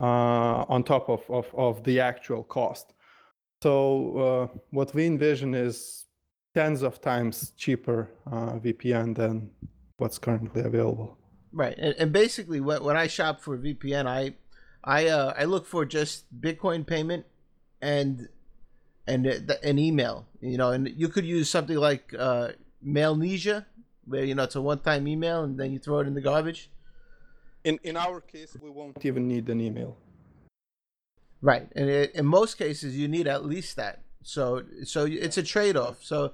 [0.00, 2.94] uh, on top of, of of the actual cost.
[3.62, 6.04] So what we envision is
[6.54, 9.50] tens of times cheaper VPN than
[9.96, 11.18] what's currently available.
[11.52, 14.34] Right, and, and basically, when, when I shop for VPN, I
[14.84, 17.24] I uh, I look for just Bitcoin payment
[17.80, 18.28] and
[19.06, 19.26] and
[19.62, 20.26] an email.
[20.40, 22.48] You know, and you could use something like uh,
[22.86, 23.64] Mailnesia,
[24.04, 26.70] where you know it's a one-time email and then you throw it in the garbage.
[27.64, 29.96] In in our case, we won't even need an email.
[31.42, 34.02] Right, and it, in most cases, you need at least that.
[34.22, 36.02] So so it's a trade-off.
[36.02, 36.32] So,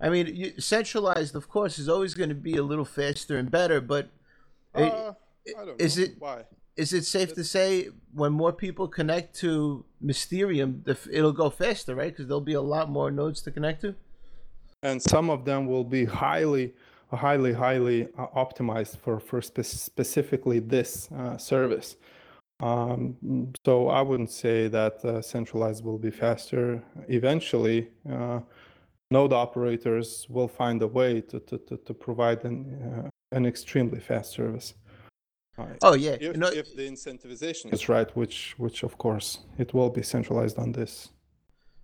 [0.00, 3.50] I mean, you, centralized, of course, is always going to be a little faster and
[3.50, 4.10] better, but
[4.74, 5.12] uh,
[5.78, 6.44] is it why?
[6.76, 12.12] Is it safe to say when more people connect to Mysterium, it'll go faster, right?
[12.12, 13.94] Because there'll be a lot more nodes to connect to.
[14.82, 16.74] And some of them will be highly,
[17.10, 21.96] highly, highly uh, optimized for for spe- specifically this uh, service.
[22.62, 26.82] Um, so I wouldn't say that uh, centralized will be faster.
[27.08, 28.40] Eventually, uh,
[29.10, 32.56] node operators will find a way to to, to, to provide an
[32.88, 34.74] uh, an extremely fast service.
[35.82, 39.90] Oh yeah, if, know, if the incentivization is right, which which of course it will
[39.90, 41.10] be centralized on this.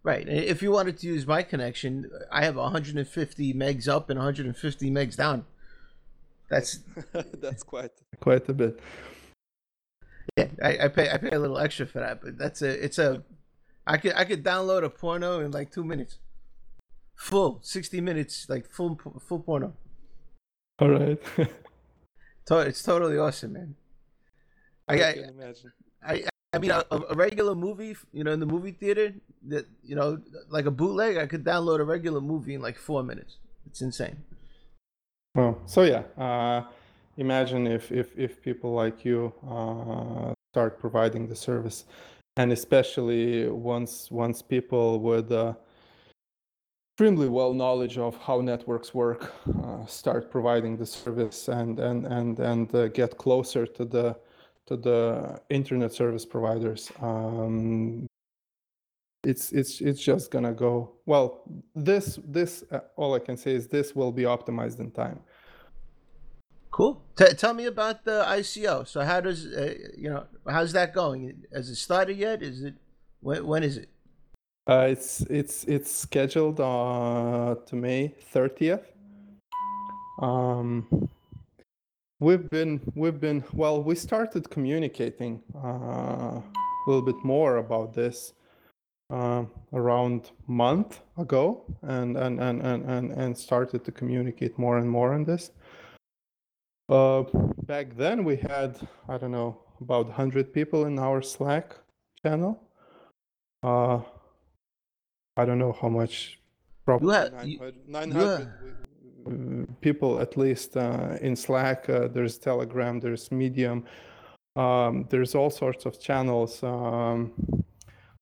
[0.04, 0.26] Right.
[0.28, 5.16] If you wanted to use my connection, I have 150 megs up and 150 megs
[5.16, 5.44] down.
[6.48, 6.78] That's
[7.12, 8.80] that's quite quite a bit.
[10.36, 12.98] Yeah, I, I, pay I pay a little extra for that, but that's a it's
[12.98, 13.24] a
[13.86, 16.18] I could I could download a porno in like two minutes,
[17.16, 19.74] full 60 minutes, like full full porno.
[20.80, 21.18] All right.
[22.50, 23.74] it's totally awesome, man.
[24.86, 25.72] I, I can imagine.
[26.02, 29.12] I I mean, a, a, regular movie, you know, in the movie theater,
[29.48, 33.02] that you know, like a bootleg, I could download a regular movie in like four
[33.02, 33.36] minutes.
[33.66, 34.16] It's insane.
[35.34, 36.64] Well, so yeah, uh,
[37.18, 41.85] imagine if if if people like you uh, start providing the service,
[42.37, 45.54] and especially once once people with Uh,
[46.98, 52.40] extremely well knowledge of how networks work, uh, start providing the service and and and
[52.40, 54.16] and uh, get closer to the
[54.66, 56.90] to the internet service providers.
[57.00, 58.09] Um,
[59.24, 61.42] it's it's it's just gonna go well.
[61.76, 65.20] This this uh, all I can say is this will be optimized in time.
[66.78, 67.02] Cool.
[67.16, 68.86] T- tell me about the ICO.
[68.86, 71.42] So how does uh, you know how's that going?
[71.52, 72.40] Has it started yet?
[72.40, 72.74] Is it
[73.18, 73.88] when, when is it?
[74.70, 78.84] Uh, it's it's it's scheduled uh, to May 30th.
[80.22, 81.08] Um,
[82.20, 83.82] we've been we've been well.
[83.82, 86.42] We started communicating uh, a
[86.86, 88.34] little bit more about this
[89.10, 94.88] uh, around month ago, and and, and and and and started to communicate more and
[94.88, 95.50] more on this.
[96.88, 97.24] Uh,
[97.66, 101.77] back then, we had I don't know about 100 people in our Slack
[102.22, 102.61] channel.
[103.62, 104.01] Uh,
[105.37, 106.38] I don't know how much.
[106.40, 108.48] You Probably have 900, you 900 have-
[109.27, 111.88] uh, people at least uh, in Slack.
[111.88, 112.98] Uh, there's Telegram.
[113.01, 113.85] There's Medium.
[114.57, 116.62] Um, there's all sorts of channels.
[116.62, 117.33] Um,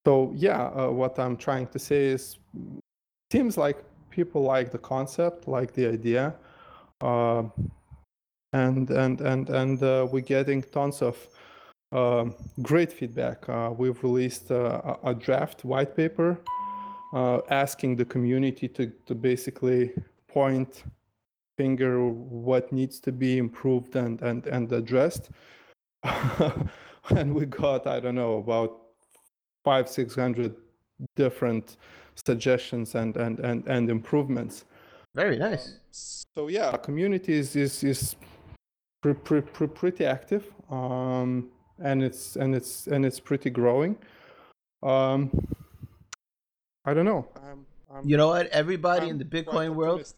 [0.05, 2.39] so yeah, uh, what I'm trying to say is,
[3.33, 3.79] seems like
[4.11, 6.35] people like the concept, like the idea,
[7.01, 7.45] uh,
[8.65, 11.17] and and and and uh, we're getting tons of
[11.93, 13.49] um, great feedback.
[13.49, 16.39] Uh, we've released uh, a a draft white paper
[17.13, 19.93] uh, asking the community to, to basically
[20.29, 20.85] point
[21.57, 25.31] finger what needs to be improved and, and, and addressed.
[27.11, 28.79] and we got, I don't know, about
[29.65, 30.55] five, 600
[31.15, 31.79] different
[32.27, 34.65] suggestions and, and, and, and improvements.
[35.15, 35.79] very nice.
[35.91, 38.17] So yeah, community is is, is
[39.03, 41.49] pre- pre- pre- pretty active, um,
[41.83, 43.97] and it's and it's and it's pretty growing.
[44.83, 45.31] Um,
[46.85, 47.27] I don't know.
[47.37, 48.47] I'm, I'm, You know what?
[48.49, 50.13] Everybody in I'm the Bitcoin world,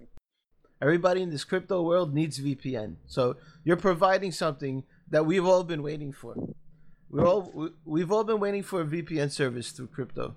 [0.82, 2.96] everybody in this crypto world needs VPN.
[3.06, 6.34] So you're providing something that we've all been waiting for.
[7.10, 10.34] We're all we- we've all been waiting for a VPN service through crypto.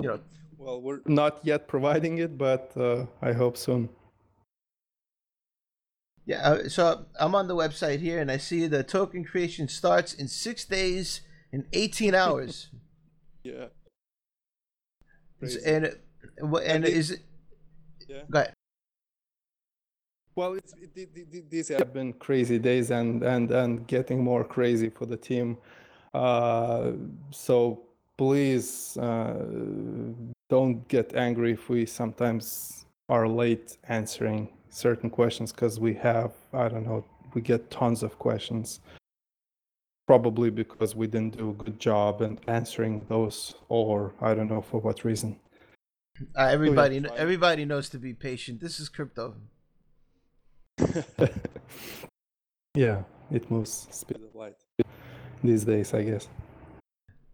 [0.00, 0.20] You know,
[0.58, 3.88] Well, we're not yet providing it, but uh, I hope soon.
[6.28, 6.40] Yeah.
[6.48, 10.28] uh, So I'm on the website here, and I see the token creation starts in
[10.28, 12.68] six days and 18 hours.
[13.42, 13.66] Yeah.
[15.40, 15.60] Crazy.
[15.64, 16.00] and it-
[16.72, 17.20] and they- is it?
[18.08, 18.22] Yeah.
[18.30, 18.52] Go ahead.
[20.36, 24.88] Well, it's, it, th- these have been crazy days and, and, and getting more crazy
[24.88, 25.58] for the team.
[26.14, 26.92] Uh,
[27.32, 27.82] so
[28.16, 29.34] please uh,
[30.48, 36.68] don't get angry if we sometimes are late answering certain questions because we have, I
[36.68, 37.04] don't know,
[37.34, 38.80] we get tons of questions.
[40.06, 44.62] Probably because we didn't do a good job in answering those, or I don't know
[44.62, 45.38] for what reason.
[46.34, 47.12] Uh, everybody, fine.
[47.16, 48.60] everybody knows to be patient.
[48.60, 49.34] This is crypto.
[52.74, 54.56] yeah, it moves speed of light
[55.44, 56.28] these days, I guess.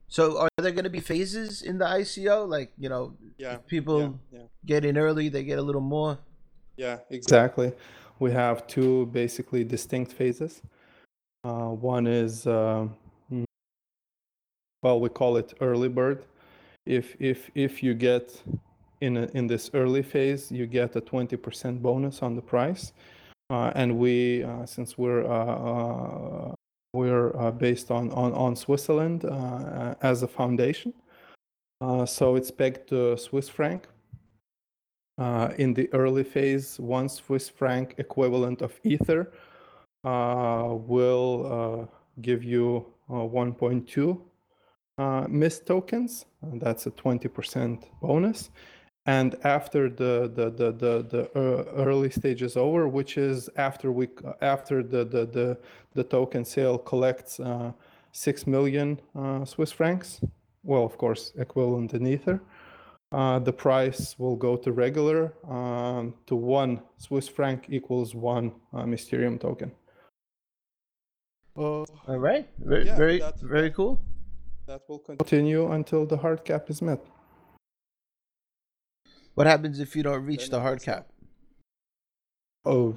[0.09, 2.49] So, are there going to be phases in the ICO?
[2.49, 6.18] Like, you know, Yeah, people yeah, get in early, they get a little more.
[6.77, 7.73] Yeah, exactly.
[8.19, 10.63] We have two basically distinct phases.
[11.45, 12.87] Uh, one is, uh,
[13.33, 13.45] mm,
[14.83, 16.25] well, we call it early bird.
[16.87, 18.43] If if if you get
[19.01, 22.93] in a, in this early phase, you get a twenty percent bonus on the price.
[23.51, 26.55] Uh, and we, uh, since we're uh, uh,
[26.95, 29.25] we're based on on on Switzerland
[30.01, 30.95] as a foundation,
[32.07, 33.87] so it's pegged to Swiss franc.
[35.16, 39.33] Uh, in the early phase, one Swiss franc equivalent of Ether
[40.03, 44.20] uh, will uh, give you uh, 1.2
[44.98, 46.27] uh, MYST tokens.
[46.55, 48.50] that's a 20% bonus.
[49.07, 51.31] And after the the the the, the
[51.77, 54.09] early stage is over, which is after we
[54.40, 55.59] after the the the,
[55.92, 57.38] the token sale collects
[58.12, 58.98] six million
[59.44, 60.22] Swiss francs,
[60.62, 62.40] well, of course, equivalent in Ether
[63.14, 68.85] uh, the price will go to regular um, to one Swiss franc equals one uh,
[68.85, 69.70] Mysterium token.
[71.57, 72.48] Uh, All right.
[72.59, 74.00] Very, Yeah, very, that- very cool.
[74.66, 77.00] that will continue until the hard cap is met.
[79.35, 81.07] What happens if you don't reach Then the hard cap?
[82.64, 82.96] Oh,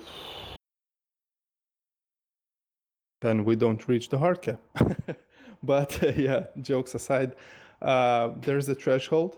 [3.21, 4.62] then we don't reach the hard cap.
[5.63, 7.36] but uh, yeah, jokes aside,
[7.82, 9.38] uh, there's a threshold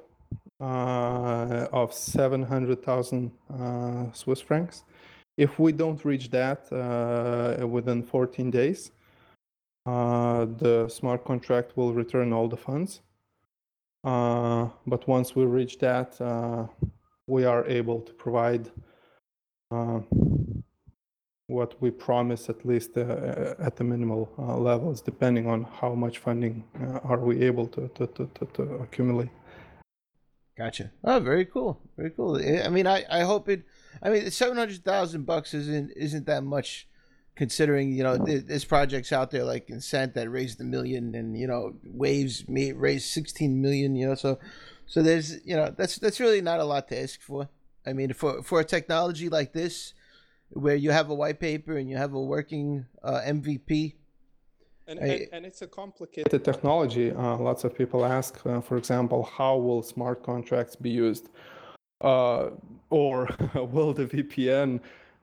[0.59, 4.83] uh, of 700,000 uh, Swiss francs.
[5.37, 8.91] If we don't reach that uh, within 14 days,
[9.85, 13.01] uh, the smart contract will return all the funds.
[14.03, 16.67] Uh, but once we reach that, uh,
[17.27, 18.69] we are able to provide
[21.47, 26.63] what we promise, at least at the minimal levels, depending on how much funding
[27.03, 29.29] are we able to, to, to, to, to accumulate.
[30.59, 30.91] Gotcha.
[31.05, 31.79] Oh, very cool.
[31.95, 32.35] Very cool.
[32.35, 33.63] I mean, I, I hope it.
[34.03, 36.85] I mean, seven hundred thousand bucks isn't isn't that much,
[37.37, 41.37] considering you know th- there's projects out there like Incent that raised a million, and
[41.39, 43.95] you know Waves made, raised sixteen million.
[43.95, 44.37] You know, so
[44.85, 47.47] so there's you know that's that's really not a lot to ask for.
[47.85, 49.93] I mean, for for a technology like this,
[50.49, 53.93] where you have a white paper and you have a working uh, MVP.
[54.89, 57.11] And, and, and it's a complicated technology.
[57.11, 61.29] Uh, lots of people ask, uh, for example, how will smart contracts be used?
[62.01, 62.49] Uh,
[62.89, 64.79] or will the VPN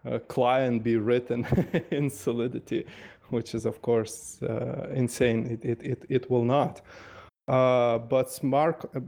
[0.09, 1.45] uh, client be written
[1.91, 2.87] in Solidity?
[3.31, 5.47] which is of course uh, insane.
[5.47, 6.83] It, it, it, it will not.
[7.49, 9.01] Uh, but smart uh,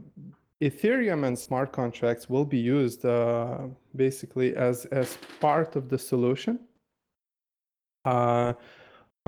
[0.61, 3.59] Ethereum and smart contracts will be used uh,
[3.95, 6.59] basically as, as part of the solution.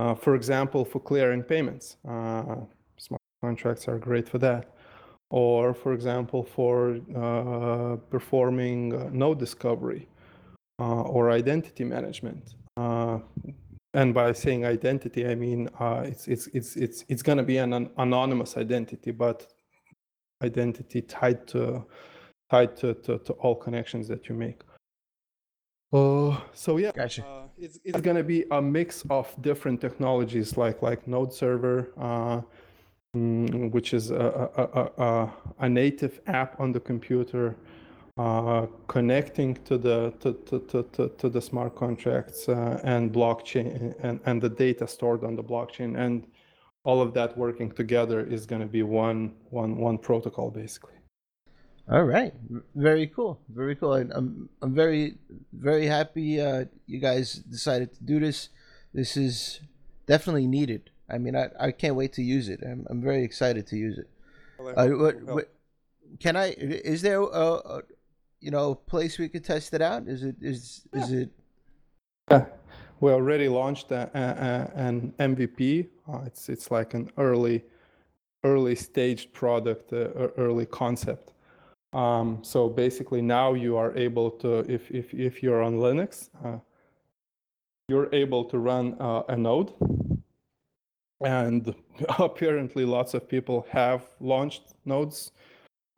[0.00, 4.74] Uh, uh, for example, for clearing payments, smart contracts are great for that.
[5.30, 6.98] Or, for example, for
[8.10, 10.08] performing node discovery
[10.78, 12.54] or identity management
[13.92, 17.58] and by saying identity, I mean uh, it's it's it's it's it's going to be
[17.58, 19.52] an, an, anonymous identity, but
[20.42, 21.84] identity tied to
[22.50, 24.60] tied to, to, to all connections that you make.
[25.92, 27.49] Uh, so yeah, gotcha.
[27.60, 32.40] It's it's going to be a mix of different technologies like like Node Server, uh,
[33.14, 37.56] mm, which is a, a, a, a native app on the computer
[38.16, 43.94] uh, connecting to the to, to, to, to, to the smart contracts uh, and blockchain
[44.02, 45.98] and, and the data stored on the blockchain.
[45.98, 46.26] And
[46.84, 50.99] all of that working together is going to be one one one protocol basically
[51.90, 52.32] all right
[52.74, 55.16] very cool very cool And i'm i'm very
[55.52, 58.48] very happy uh, you guys decided to do this
[58.94, 59.60] this is
[60.06, 63.66] definitely needed i mean i, I can't wait to use it i'm, I'm very excited
[63.68, 64.08] to use it
[64.58, 65.52] uh, what, what,
[66.18, 67.82] can i is there a,
[68.40, 70.08] you know place we could test it out?
[70.08, 71.02] Is it is yeah.
[71.02, 71.30] is it?
[72.30, 72.46] Yeah,
[73.00, 75.88] we already launched a, a, an MVP.
[76.08, 77.64] Uh, it's it's like an early
[78.42, 81.32] early staged product, uh, early concept.
[81.92, 86.58] Um, so basically, now you are able to, if if if you're on Linux, uh,
[87.88, 89.72] you're able to run uh, a node.
[91.22, 91.74] And
[92.18, 95.32] apparently, lots of people have launched nodes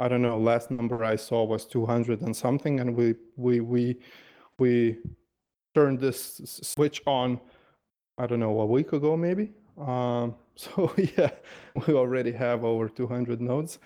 [0.02, 3.96] I don't know, last number I saw was 200 and something, and we we we
[4.58, 4.98] we
[5.76, 7.40] turned this switch on.
[8.18, 9.52] I don't know a week ago maybe.
[9.78, 11.30] Um, so yeah,
[11.86, 13.78] we already have over 200 nodes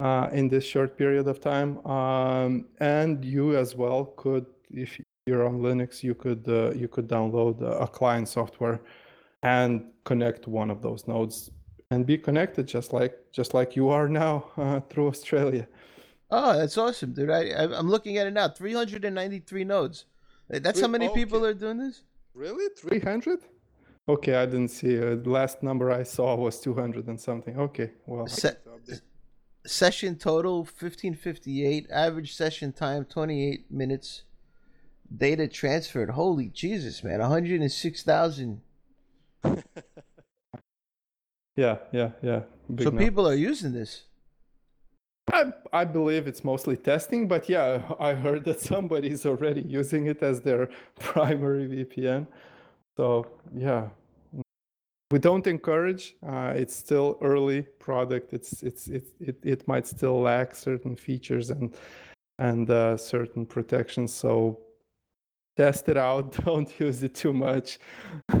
[0.00, 5.46] uh, in this short period of time, um, and you as well could, if you're
[5.46, 8.80] on Linux, you could uh, you could download a client software
[9.42, 11.50] and connect one of those nodes
[11.90, 15.66] and be connected just like just like you are now uh, through Australia.
[16.30, 17.30] Oh, that's awesome, dude!
[17.30, 18.48] I I'm looking at it now.
[18.48, 20.04] 393 nodes.
[20.48, 21.14] That's how many okay.
[21.14, 22.02] people are doing this.
[22.32, 23.40] Really, 300?
[24.08, 24.96] Okay, I didn't see.
[24.96, 27.58] Uh, the last number I saw was 200 and something.
[27.58, 28.28] Okay, well.
[28.28, 28.56] Se-
[29.66, 31.86] session total 1558.
[31.90, 34.22] Average session time 28 minutes.
[35.14, 36.10] Data transferred.
[36.10, 37.20] Holy Jesus, man!
[37.20, 38.60] 106,000.
[41.56, 42.40] Yeah, yeah, yeah.
[42.72, 44.02] Big so people are using this.
[45.32, 50.06] I, I believe it's mostly testing, but yeah, I heard that somebody is already using
[50.06, 50.68] it as their
[51.00, 52.26] primary VPN.
[52.96, 53.88] So yeah,
[55.10, 56.16] we don't encourage.
[56.26, 58.32] Uh, it's still early product.
[58.32, 61.74] It's it's it, it it might still lack certain features and
[62.38, 64.12] and uh, certain protections.
[64.12, 64.58] So
[65.56, 66.32] test it out.
[66.44, 67.78] Don't use it too much.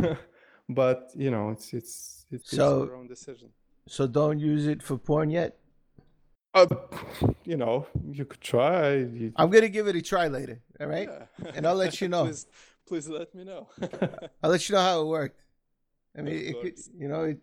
[0.68, 3.48] but you know, it's it's it's so, your own decision.
[3.88, 5.56] So don't use it for porn yet.
[6.52, 6.66] Uh,
[7.44, 8.94] you know, you could try.
[8.94, 9.32] You...
[9.36, 10.60] I'm gonna give it a try later.
[10.80, 11.52] All right, yeah.
[11.54, 12.24] and I'll let you know.
[12.24, 12.46] please,
[12.88, 13.68] please let me know.
[14.42, 15.45] I'll let you know how it worked.
[16.18, 17.38] I mean, it could, you know, it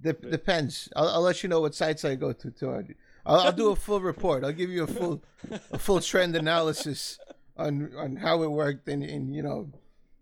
[0.00, 0.88] de- depends.
[0.96, 2.50] I'll, I'll let you know what sites I go to.
[2.50, 2.84] To
[3.26, 4.44] I'll, I'll do a full report.
[4.44, 5.22] I'll give you a full
[5.72, 7.18] a full trend analysis
[7.56, 9.70] on on how it worked and, and you know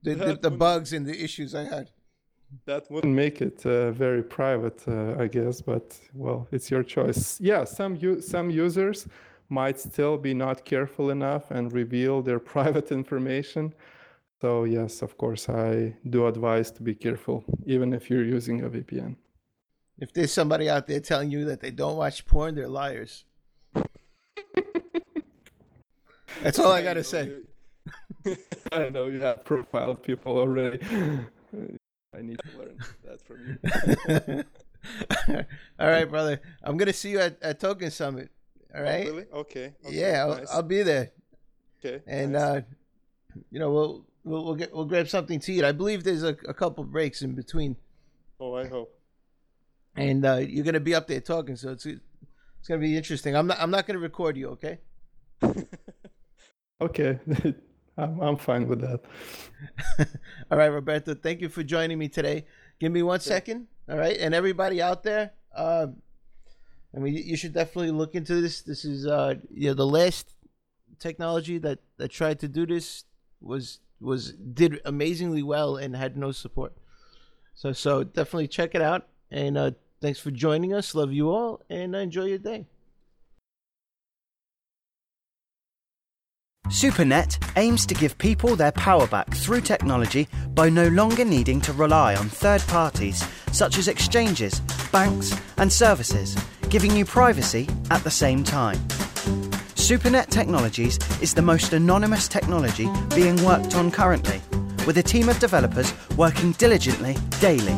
[0.02, 1.90] the, the, the bugs and the issues I had
[2.64, 5.60] that wouldn't make it uh, very private, uh, I guess.
[5.60, 7.40] But well, it's your choice.
[7.40, 9.06] Yeah, some u- some users
[9.48, 13.74] might still be not careful enough and reveal their private information.
[14.40, 18.70] So yes, of course, I do advise to be careful, even if you're using a
[18.70, 19.16] VPN.
[19.98, 23.24] If there's somebody out there telling you that they don't watch porn, they're liars.
[26.42, 27.32] That's all I gotta say.
[28.72, 30.78] I know you have profiled people already.
[32.16, 33.58] I need to learn that from
[34.28, 34.44] you.
[35.80, 36.40] All right, brother.
[36.62, 38.30] I'm gonna see you at, at Token Summit.
[38.72, 39.06] All right.
[39.06, 39.10] oh.
[39.10, 39.26] Oh, really?
[39.32, 39.74] Okay.
[39.84, 39.96] okay.
[39.96, 41.10] Yeah, I'll, I'll, be there.
[41.84, 42.04] Okay.
[42.06, 42.42] And nice.
[42.42, 42.60] uh,
[43.50, 45.64] you know, we'll we'll we'll get we'll grab something to eat.
[45.64, 47.76] I believe there's a, a couple breaks in between.
[48.38, 48.94] Oh, I hope.
[49.96, 53.34] And uh, you're gonna be up there talking, so it's it's gonna be interesting.
[53.34, 54.78] I'm not I'm not gonna record you, okay?
[56.80, 57.18] okay.
[57.98, 59.00] I'm, I'm fine with that.
[60.50, 61.14] All right, Roberto.
[61.14, 62.44] Thank you for joining me today.
[62.78, 63.66] Give me one second.
[63.90, 65.88] All right, and everybody out there, uh,
[66.94, 68.62] I mean, you should definitely look into this.
[68.62, 70.34] This is, uh, you know, the last
[71.00, 73.04] technology that that tried to do this
[73.40, 76.72] was was did amazingly well and had no support.
[77.54, 79.06] So so definitely check it out.
[79.30, 79.70] And uh,
[80.00, 80.94] thanks for joining us.
[80.94, 82.66] Love you all, and enjoy your day.
[86.68, 91.72] SuperNet aims to give people their power back through technology by no longer needing to
[91.72, 94.60] rely on third parties such as exchanges,
[94.92, 96.36] banks, and services,
[96.68, 98.78] giving you privacy at the same time.
[99.88, 104.42] SuperNet Technologies is the most anonymous technology being worked on currently,
[104.86, 107.72] with a team of developers working diligently daily.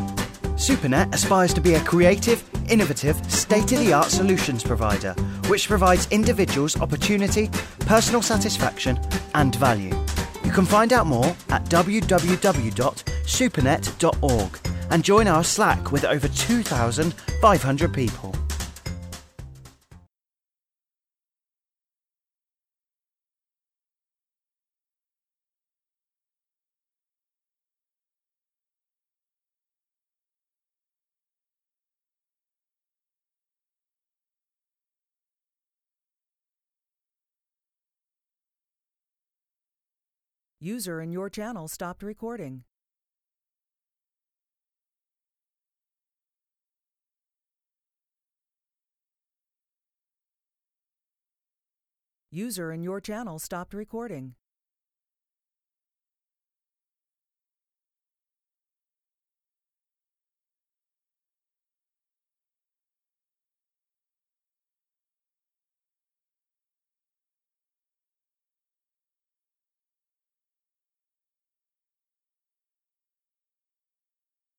[0.57, 5.13] SuperNet aspires to be a creative, innovative, state of the art solutions provider,
[5.47, 7.49] which provides individuals opportunity,
[7.85, 8.99] personal satisfaction,
[9.33, 9.97] and value.
[10.43, 14.59] You can find out more at www.supernet.org
[14.91, 18.35] and join our Slack with over 2,500 people.
[40.63, 42.65] User in your channel stopped recording.
[52.29, 54.35] User in your channel stopped recording.